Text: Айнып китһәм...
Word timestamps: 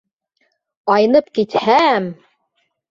Айнып 0.95 1.31
китһәм... 1.41 2.13